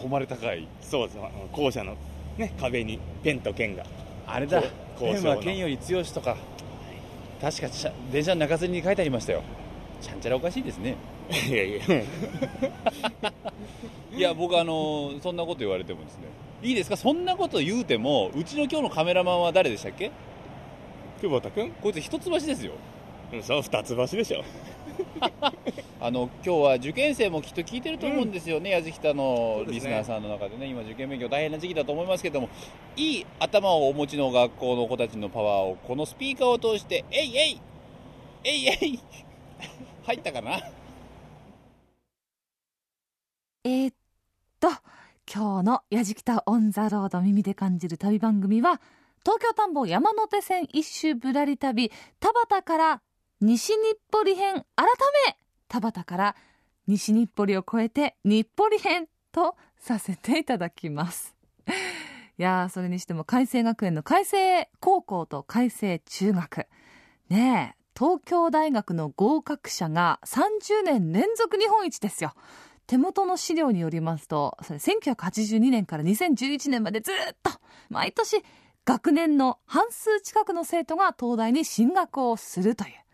[0.00, 0.66] 誉れ高い。
[0.80, 1.18] そうです
[1.52, 1.96] 校舎の
[2.36, 3.84] ね壁にペンと剣が。
[4.26, 4.62] あれだ。
[4.98, 6.36] ペンは剣より強しとか。
[7.40, 7.68] 確か
[8.10, 9.42] 電車の中線に書いてありましたよ。
[10.00, 10.96] ちゃんちゃらおかしいですね。
[11.48, 11.82] いやいや。
[14.16, 16.24] いや僕あのそんなこと言われてもですね。
[16.62, 16.96] いいですか？
[16.96, 20.10] そんなこと言うてもうちの今日のカメラマンは誰でしたっけ？
[21.20, 21.70] 久保田君？
[21.80, 22.72] こいつ一橋ですよ。
[23.32, 24.42] うんそう二つ橋でしょ
[26.00, 32.48] あの今日は受験生もきっと聞いてると思うんですよね、やじきたのリスナーさんの中でね、今、受験勉強大変な時期だと思いますけども、
[32.96, 37.60] いい頭をお持ちの学校の子たちのパワーを、このスピーカーを通して、えいえい
[38.44, 39.00] えいえい
[40.04, 40.60] 入ったかな？
[43.64, 43.94] えー、っ
[44.60, 44.68] と、
[45.32, 48.80] 今日のやじきたオンザロード耳で感じる旅番組は、
[49.24, 53.02] 東京田んぼ山手線一周ぶらり旅、田端から
[53.40, 53.76] 西日
[54.10, 54.86] 暮里編改
[55.26, 55.36] め
[55.68, 56.36] 田端から
[56.88, 61.36] 西日暮里を越えて日暮里編とさせていただきます。
[62.38, 66.66] いやーそれにしても海星学園の海星高校と海星中学。
[67.28, 72.32] ねえ東京大学の合格者が30年連続日本一ですよ。
[72.88, 77.52] 手元の資料によりますとそれ1982年から2011年までずっと
[77.90, 78.42] 毎年
[78.84, 83.07] 学年の半数近くの生徒が東大に進学をするという。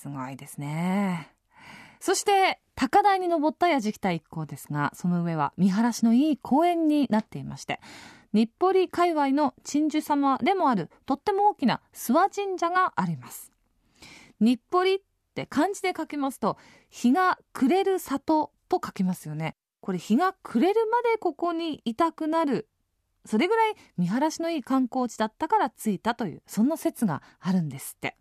[0.00, 1.28] すごいですね。
[2.00, 7.80] そして高台に登った矢敷田一行ですがその上は見晴らしのいい公園になっていまして
[8.32, 13.52] 日暮里界隈の鎮守様でもあるとっても大きな諏訪神社があります。
[14.40, 16.56] 日暮里って漢字で書きますと
[16.88, 19.54] 日が暮れる里と書きますよね。
[19.82, 22.70] これ日が暮れるまでここにいたくなる。
[23.26, 28.16] それぐらい見晴らしのいい観光地だったからついたというそんな説があるんですって。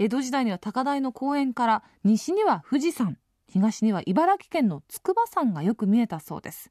[0.00, 3.18] 江戸時代には高台の公園から西には富士山
[3.50, 6.70] 東には茨城県の筑波山がよく見えたそうです。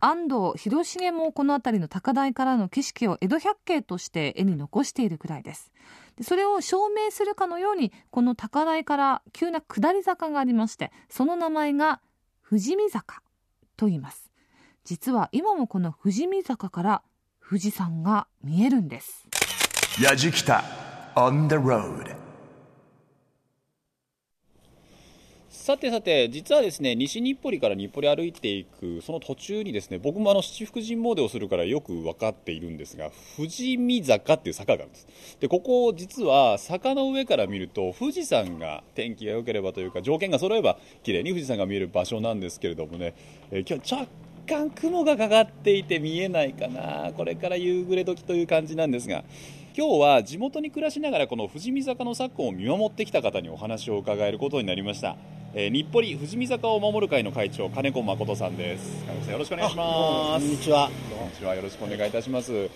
[0.00, 5.72] 安藤広重もこの辺りの高台からの景色を江戸百景として絵に残しているくらいです。
[6.20, 12.00] それを証明するかのようにこの高台から急な下り坂がありましてその名前が
[12.46, 13.22] 富士見坂
[13.78, 14.30] と言います。
[14.84, 17.02] 実は今もこの富士見坂から
[17.48, 19.26] 富士山が見えるんです。
[20.02, 20.62] やじきた
[21.14, 22.25] on the road.
[25.66, 35.08] さてさて、実はですね、西日暮里から日暮里歩いていく、その途中にですね、僕もあの七福神詣をするからよく分かっているんですが、富士見坂っていう坂があるんです。
[35.40, 43.14] で、ここ実は坂の上から見ると、富士山が天気が良ければというか、条件が揃えば綺麗に富士山が見える場所なんですけれどもね、
[43.50, 44.08] えー、今日若
[44.46, 49.24] 干雲がかかっていて見えないかな、これから夕暮れ時という感じなんですが、
[49.76, 55.16] 今日は地元に暮らしながらこの富士見坂の昨今を見守ってきた方にお話を伺えることになりました。
[55.58, 59.30] えー、日暮里富士見坂を守る会の会長金子誠さんです。
[59.30, 60.44] よろしくお願いします。
[60.44, 60.90] こんにちは。
[61.18, 61.54] こんにちは。
[61.54, 62.68] よろしくお願いいたします。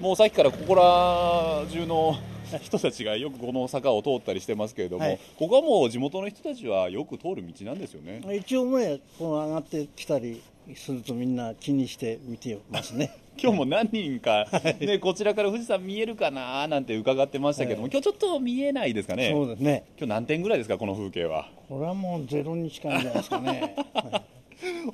[0.00, 2.16] もうさっきからここら中の
[2.62, 8.22] 人たちがよくこの坂を通ったりしてますけれども、はい、ここはもう地元の人たちはよく通る道なんですよね。
[8.34, 10.40] 一応ねこの上がってきたり
[10.74, 14.46] するとみんな気にして見てますね今日も何人か、
[14.80, 19.84] ね、こちらから富士山見えるかななんて伺ってましたけども、はい、今日ちょっと見えないですかね、そうですね。
[19.98, 21.48] 今日何点ぐらいですか、この風景は？
[21.68, 23.74] これはもうゼロに近いんじゃないですかね。
[23.94, 24.42] は い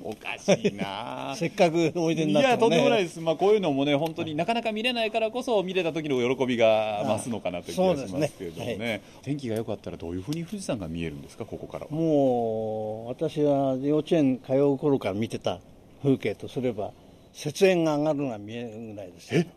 [0.03, 1.33] おかしいな。
[1.37, 8.89] せっかくおいでになって、ね、いやとんでもないです、まあ、こういうのもね本当になかなか見れないからこそ見れた時の喜びが増すのかなという気がしますけれどもね、ね。
[8.89, 15.59] はい、天気が良かったらどういうふうに富士山が見えるんですかここからもう私は幼稚園通う頃から見てた
[16.01, 16.91] 風景とすれば
[17.33, 19.47] 雪煙が上がるのが見えるぐらいですえ？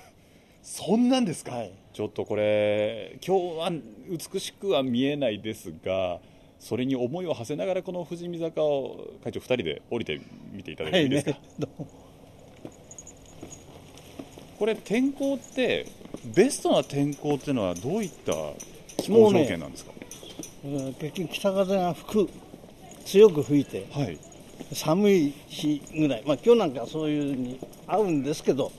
[0.62, 3.72] そんなんですか、はい、ちょっとこれ今日は
[4.32, 6.20] 美しくは見えないですが
[6.58, 10.20] それに思いを馳せながらこの富士見坂を会長2人で降りて
[10.52, 11.68] みていただいていいですか、はいね、
[14.58, 15.86] これ天候って
[16.34, 18.32] ベストな天候っていうのはどういった
[18.98, 19.92] 気候条件なんですか、
[20.64, 22.30] ね、結局北風が吹く
[23.06, 24.18] 強く吹いて、はい、
[24.72, 28.72] 寒い日ぐらい、まあ今日なんかそういうに合うんですけど、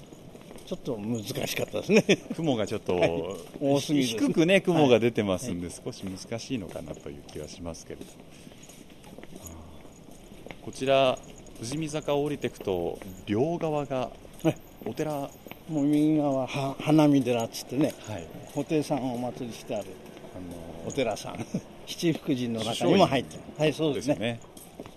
[0.65, 2.03] ちょっと難しかったですね。
[2.35, 3.11] 雲がちょっと、はい、
[3.59, 8.05] 多すぎ低くね、雲が出てますんで、はい、少し難しいのかなという気はしますけれど。
[10.63, 11.17] こちら、
[11.57, 14.11] 富士見坂を降りていくと、両側が
[14.85, 15.29] お寺、は
[15.69, 19.87] い、もう右側は花見寺っつってね、はい、布袋さんをお祭りしてある、
[20.35, 21.45] あのー、お寺さん、
[21.85, 23.41] 七福神の中にも入ってる。
[23.57, 24.39] はい、そうですね。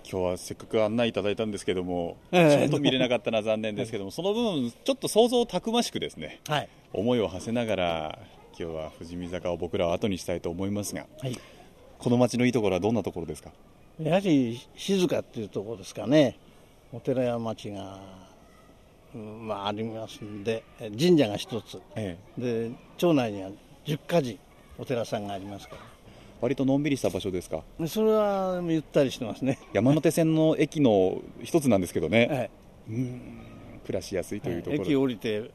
[0.07, 8.19] 今日はせっかく案内いただいたんですけども、ちょっと見れなかったのは残念ですけども、その分、ちょっと想像たくましくですね、はい、思いを馳せながら、
[8.57, 11.37] 今日は富士見坂を僕らは後にしたいと思いますが、はい、
[11.97, 13.49] この町のいいところはどんなところですか？
[13.99, 16.37] やはり静かっていうところですかね、
[16.93, 17.99] お寺や町が、
[19.15, 23.49] まあ、ありますんで、神社が一つ、ええ、で町内には
[23.85, 24.37] 10か寺、
[24.77, 25.81] お寺さんがありますから。
[26.45, 27.63] 割とのんびりした場所ですか？
[27.87, 29.57] それはゆったりしてますね。
[29.73, 32.49] 山手線の駅の一つなんですけどね、 はい、
[32.89, 33.21] うん
[33.83, 35.49] 暮らしやすいというところ、はい、駅降りて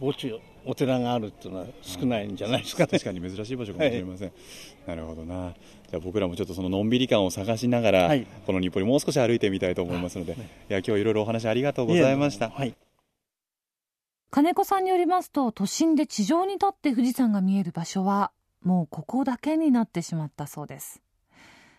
[0.00, 5.54] 墓地お寺があるっていうのは少ないんじゃないですか、ね、確かに珍しい場所かもしれません、はい、なるほどな。
[5.88, 10.36] じゃあ僕らもちょっとそののんびり感を探しながら、はい、この日暮里もう少し歩いてみたいと思いますので、い。
[10.68, 12.74] や今日いろいろお話ありがとうございました、はい
[14.30, 18.30] 金子さんによりますと都心で地上に立って富士山が見える場所は
[18.62, 21.02] もうここだけになってしまったそうです。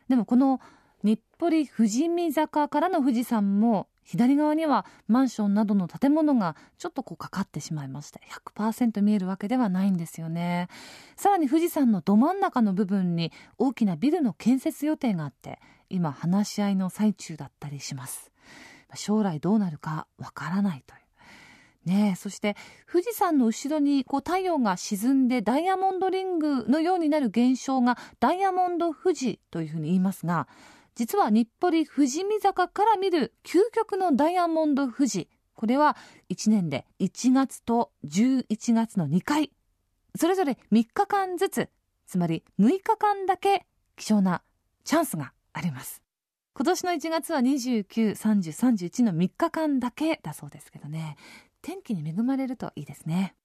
[0.07, 0.59] でもこの
[1.03, 8.19] 日暮里富士見坂からの富士山も左側にはマンションなどの建物がちょっとこうかかってしまいまして
[8.55, 10.67] 100%見えるわけではないんですよね。
[11.15, 18.31] さらに富士山のど真ん中の部分に大きなビルの建設予定があって今話し合いの最中だったりします。
[18.95, 21.01] 将来どうなるかわからないという。
[21.85, 22.55] ねそして
[22.91, 30.47] 富士山の後ろにこう太陽が沈んでダイヤモンドリングのようになる現象がダイヤモンド富士というふうに言いますが
[30.95, 35.97] 実は日暮里富士見坂から見る究極のダイヤモンド富士これは
[36.29, 39.51] 1年で1月と11月の2回
[40.15, 41.69] それぞれ3日間ずつ
[42.05, 43.65] つまり6日間だけ
[43.95, 44.41] 貴重な
[44.83, 46.01] チャンスがあります。
[46.55, 48.15] 今年の1月は29、30、
[48.51, 51.15] 31の3日間だけだそうですけどね。
[51.61, 53.35] 天気に恵まれるといいですね。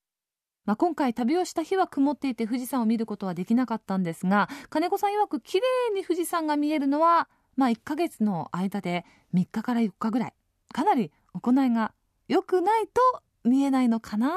[0.65, 10.35] まあ、今回旅をした日は曇っていて富士山を見ることはできなかったんですが金子さん曰く綺麗に富士山が見えるのは、まあ、1ヶ月の間で3日から4日ぐらい
[10.73, 11.93] かなり行いが
[12.29, 14.33] 良くないと見えないのかな。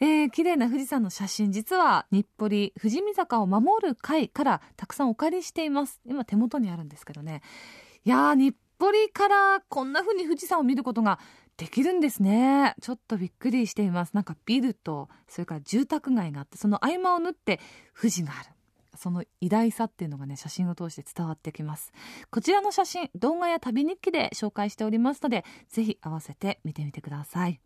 [0.00, 7.42] えー、綺麗な富士山の写真実は日暮里富士見坂を守る会からたくさんお借りしています今手元にあるんですけどね
[8.04, 11.18] いやー日暮里からこんな風に富士山を見ることが
[11.58, 12.74] できるんですね。
[12.80, 14.12] ちょっとびっくりしています。
[14.14, 17.60] なんかビルとそれから住宅街があってその合間を縫って
[18.00, 18.50] 富士がある。
[18.96, 21.92] その偉大さっていうのがね写真を通して伝わってきます。
[22.30, 27.60] こちらの写真動画や旅日記で紹介しておりますのでぜひ合わせて見てみてください。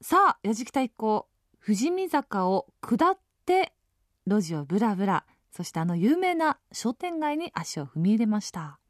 [0.00, 1.22] さあ矢敷太鼓
[1.64, 3.72] 富士見坂を下って
[4.26, 5.24] 路地をブラブラ。
[5.52, 8.80] そしてあの有名な商店街に足を踏み入れました。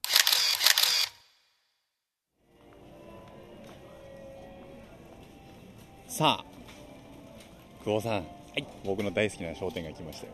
[6.15, 6.45] さあ
[7.85, 8.21] 久保さん、は
[8.57, 10.33] い、僕の大好きな商店街来ましたよ。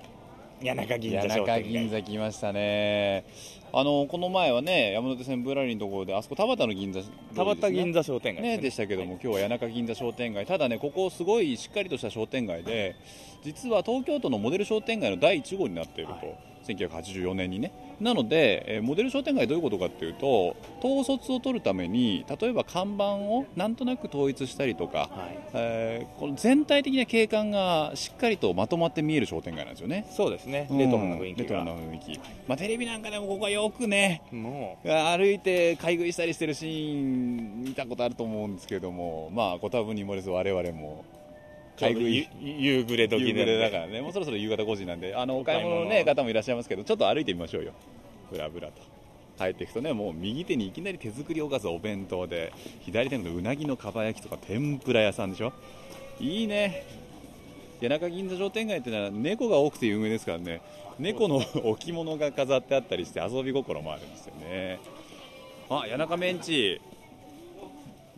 [0.62, 3.24] 谷中銀座谷中銀座来ましたね。
[3.72, 7.00] あのこの前はね山手線ぶらりのところであそこ田端の銀座、
[7.34, 10.44] 田端銀座商店街ね、ね、でしたけども、今日は谷中銀座商店街。
[10.44, 12.94] ただねここすごいしっかりとした商店街で
[13.42, 30.06] 実は東京都のモデル商店街の第1号になっていると、はい、1984年にねなので、えー、モデル商店街どういうことかっていうと統率を取るために例えば看板をなんとなく統一したりとか、はい、えー、この全体的な景観がしっかりとまとまって見える商店街なんですよね。
[30.10, 34.88] そうですね、レトロな雰囲気レトロな雰囲気、まあ、テレビなんかでもここはよくねもう。
[34.88, 41.04] 歩いて買い食いしたりしてるシーン見たことあると思うんですけどもまあご多分に漏れず我々も
[41.80, 42.28] 買い食い。
[42.40, 44.00] 夕暮れ時夕暮れだからね。
[44.00, 45.14] もうそろそろ夕方5時なんで。
[45.14, 47.72] あのお買い物の、ね、方もいらっしゃいますけどちょっと歩いてみましょうよ。
[48.30, 48.74] ぶらぶらと。
[49.38, 55.52] 帰っていくとねもう右手にいきなり手作りおかずお弁当で左手のうなぎのかば焼きとか天ぷら屋さんでしょ。
[56.20, 56.84] いいね。
[57.80, 60.60] 谷中銀座商店街ってのは猫が多くて有名ですからね。
[60.98, 64.78] 猫の置物が飾ってあったりして遊び心もあるんですよね。
[65.70, 66.78] あ谷中メンチ。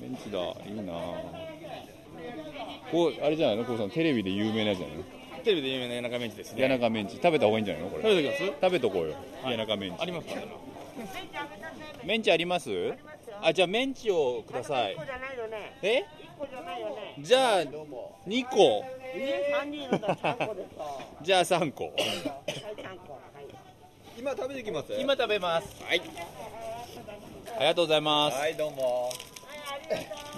[0.01, 0.41] メンチだ。
[0.67, 1.52] いいな
[2.93, 3.65] こうあれじゃないの？
[3.65, 5.03] こうさんテレビで有名なやつじゃないの？
[5.43, 6.61] テレビで有名な谷中メンチですね。
[6.61, 7.83] 谷中メンチ食べた方がいいんじゃない？
[7.83, 8.53] のこれ食べときます？
[8.61, 10.35] 食べとこうよ、谷中メンチありますか
[12.05, 12.71] メンチあります？
[13.43, 14.97] あじゃあメンチをください。
[15.83, 16.05] え？
[17.19, 18.85] じゃあ2個。
[21.23, 21.93] じゃあ3個。
[24.19, 24.93] 今食べてきます？
[25.01, 25.83] 今食べます。
[25.83, 26.03] はい。
[27.57, 28.39] ありがとうございます。
[28.39, 29.11] はいどうも。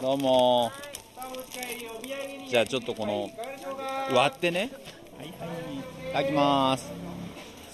[0.00, 0.70] どうも
[2.48, 3.30] じゃあちょっとこの
[4.14, 4.70] 割ってね。
[5.18, 6.08] はいはい。
[6.08, 6.92] いただきます。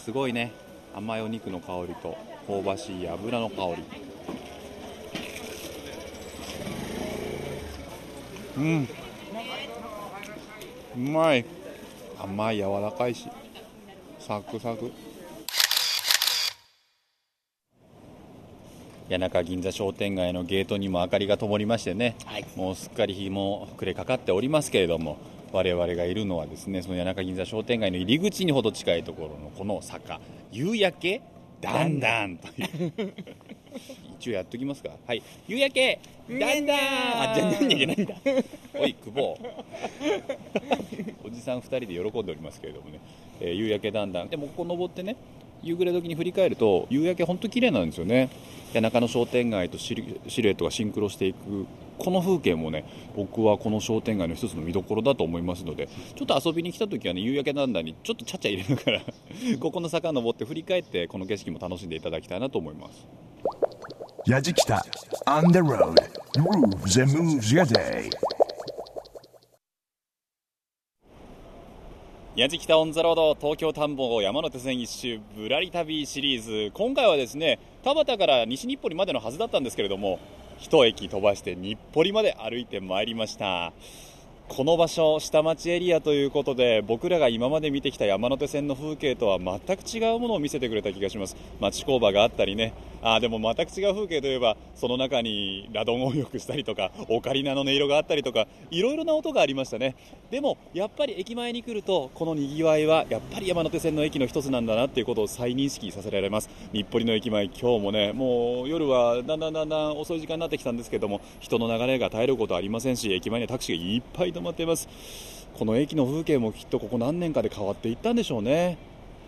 [0.04, 0.52] すごいね。
[0.94, 3.84] 甘いお肉の香りと香ばしい油の香り。
[8.56, 8.88] うん。
[10.96, 11.44] うまい。
[12.18, 13.28] 甘い柔らかいし。
[14.18, 14.92] サクサク。
[19.10, 25.18] 谷中銀座商店街のゲートにも明かりが灯りましてね、はい、もうすっかり日も暮れかかっておりますけれども
[25.50, 30.20] 我々がいるのはですねその谷中銀座商店街の入り口にほど近いところのこの坂
[30.52, 31.22] 夕焼け
[31.60, 33.12] だんだんという。
[34.18, 34.90] 一応やっときますか？
[35.06, 35.22] はい。
[35.46, 35.98] 夕焼け
[36.28, 37.30] だんだん。
[37.30, 38.14] あじゃ何じゃないんだ。
[38.78, 39.38] おい久保。
[41.24, 42.98] おじさん2人で喜んでおりますけれどもね、
[43.40, 44.28] えー、夕焼けだんだん。
[44.28, 45.16] でもここ登ってね
[45.62, 48.30] 夕暮れ時に振り返ると夕焼け本当綺麗なんですよね。
[48.72, 51.66] 谷中の商店街とシルエットがシンクロしていく
[51.98, 52.84] この風景もね
[53.14, 59.00] 僕はこの商店街の一つの見どころだと思いますのでちょっと遊びに来た時はね夕焼けなんだにちょっとちゃちゃ入れながら
[59.60, 63.06] ここの坂登って振り返ってこの景色も楽しんでいただきたいなと思います。
[64.26, 64.84] 矢敷北
[65.26, 65.94] On the road.
[66.36, 68.10] Grooves and moves your day.
[72.40, 76.70] 矢敷北オンザロード東京田んぼ山手線一周ぶらり旅シリーズ。
[76.72, 80.18] 今回はですね田畑から西日暮里までのはずだったんですけれども
[80.56, 83.74] 一駅飛ばして日暮里まで歩いてまいりました。
[84.50, 91.36] この場所下町エリアということで僕らが今まで見てきた山手線の風景とは全く違うものを見せてくれた気がします。
[91.60, 92.74] 町工場があったりね。
[93.00, 99.94] あでも全く違う風景といえばその中にラドンをよくしたりとかオカリナの音色があったりとかいろいろな音がありましたね。
[100.32, 106.50] でもやっぱり駅前に来るとこのにぎわいはやっぱり山手線の駅の一つなんだなっていうことを再認識させられます。
[106.72, 114.88] 日暮里の駅前今日もねもう夜はだんだんだんだん遅い時間になってきたんですけども人の流れが絶えることはありませんし駅前にはタクシーがいっぱい止まっています。
[115.54, 118.78] この駅の風景もきっとここ何年かで変わっていったんでしょうね。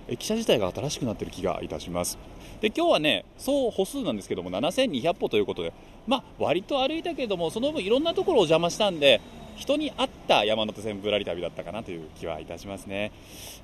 [0.09, 2.19] 駅舎自体が新しくなってる気がいたします。
[2.61, 5.73] で今日はね総歩数なんですけども7200歩ということで
[6.07, 9.21] まあ割と歩いたけどもその分いろんなところを邪魔したんで
[9.57, 13.13] 人に合った山手線ぶらり旅だったかなという気はいたしますね、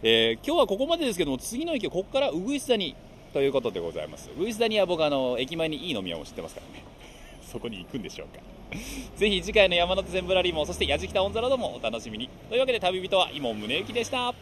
[0.03, 2.97] えー、今日はここまでですけども次の駅はここからウグイス谷
[3.33, 4.31] ということでございます。
[4.35, 6.85] ウグイス谷は僕あの駅前にいい飲み屋を知ってますからね。
[7.43, 8.43] そこに行くんでしょうか。
[9.17, 12.29] ぜひ次回の山手線ぶらりもそして矢敷北オンザロードもお楽しみに。
[12.49, 14.35] というわけで旅人は伊門宗行でした。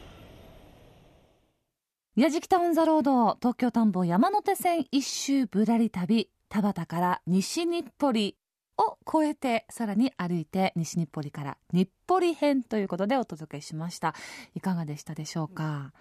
[2.16, 8.36] 矢敷タウンザロード東京田んぼ山手線一周ぶらり旅田端から西日暮里
[8.78, 14.14] を越えてさらに歩いて西日暮里から日暮里編ということでお届けしました。
[14.54, 15.92] いかがでしたでしょうか。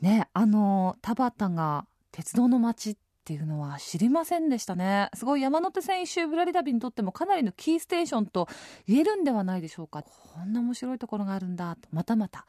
[0.00, 5.10] ねあの田端が鉄道の街ってていうのは知りませんでしたね。
[5.14, 8.48] すごい山手線一周ぶらり旅にとってもかなりのキーステーションと
[8.86, 10.02] 言えるんではないでしょうか。
[10.02, 11.88] こんな面白いところがあるんだと。
[11.92, 12.46] またまた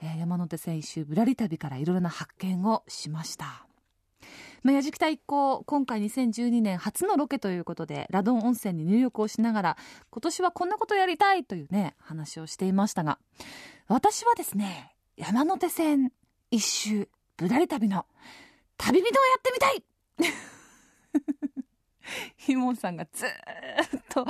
[0.00, 3.66] えー、山手線一周ぶらり旅からいろいろな発見をしました。
[4.62, 9.76] まあ、矢敷一行今回2012年初のロケということでラドン温泉に入浴をしながら
[10.10, 13.20] 今年はこんなことやりたいというね話をしていましたが
[13.86, 16.10] 私はですね山手線
[16.50, 18.06] 一周ぶらり旅の
[18.76, 19.84] 旅人をやってみたい
[22.36, 23.28] ひもんさんがずっ
[24.08, 24.26] と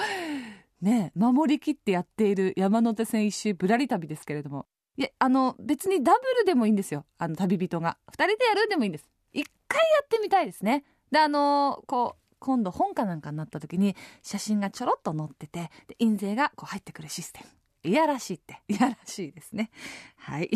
[0.81, 4.67] ね守りきってやっている山手線一周ぶらり旅ですけれども。
[4.99, 7.05] いやあの別にダブルでもいいんですよ。
[7.19, 7.99] あの旅人が。
[8.09, 9.11] 2人でやるでもいいんです。
[9.33, 10.85] 一回やってみたいですね。
[11.11, 17.41] であのこう今度本かなんかになった時に写真がちょろっと載ってて印税がこう入ってくるシステ
[17.85, 17.91] ム。
[17.91, 18.63] いやらしいって。
[18.69, 19.71] いやらしいですね。
[20.17, 20.51] はい。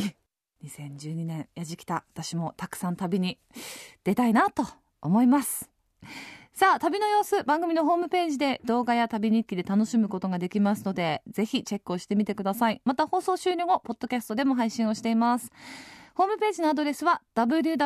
[0.64, 2.05] 2012年やじきた。
[2.12, 3.39] 私もたくさん旅に
[4.05, 4.66] 出たいなと
[5.03, 5.70] 思います。
[6.53, 12.82] さあ旅の様子番組のホームページで動画や旅日記で楽しむことができますのでぜひチェックをしてみてください。
[12.84, 15.51] また放送終了後ポッドキャストでも配信をしています。
[16.14, 17.80] ホームページのアドレスは www.jfn.co.jp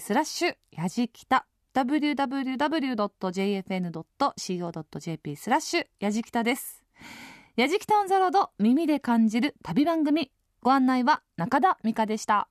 [0.00, 1.46] スラッシュやじきた。
[1.74, 2.16] www.jfn.co.jp
[5.36, 6.82] スラッシュやじきたです。
[7.56, 10.30] やじきたオンザロード耳で感じる旅番組。
[10.62, 12.48] ご案内は中田美香でした。